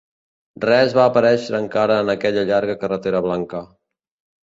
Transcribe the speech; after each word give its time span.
Res 0.63 0.95
va 1.01 1.03
aparèixer 1.09 1.55
encara 1.59 2.01
en 2.07 2.11
aquella 2.17 2.49
llarga 2.53 2.79
carretera 2.87 3.25
blanca. 3.31 3.67